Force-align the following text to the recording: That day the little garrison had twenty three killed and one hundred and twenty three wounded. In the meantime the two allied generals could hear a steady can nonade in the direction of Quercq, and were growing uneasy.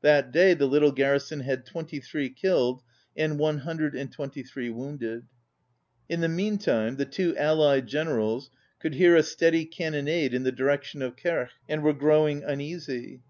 That 0.00 0.32
day 0.32 0.52
the 0.54 0.66
little 0.66 0.90
garrison 0.90 1.42
had 1.42 1.64
twenty 1.64 2.00
three 2.00 2.28
killed 2.28 2.82
and 3.16 3.38
one 3.38 3.58
hundred 3.58 3.94
and 3.94 4.10
twenty 4.10 4.42
three 4.42 4.68
wounded. 4.68 5.26
In 6.08 6.20
the 6.22 6.28
meantime 6.28 6.96
the 6.96 7.04
two 7.04 7.36
allied 7.36 7.86
generals 7.86 8.50
could 8.80 8.94
hear 8.94 9.14
a 9.14 9.22
steady 9.22 9.64
can 9.66 9.92
nonade 9.92 10.32
in 10.34 10.42
the 10.42 10.50
direction 10.50 11.02
of 11.02 11.14
Quercq, 11.14 11.50
and 11.68 11.84
were 11.84 11.92
growing 11.92 12.42
uneasy. 12.42 13.20